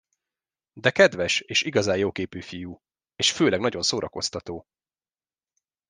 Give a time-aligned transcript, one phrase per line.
[0.73, 2.81] De kedves és igazán jóképű fiú,
[3.15, 4.65] és főleg nagyon szórakoztató.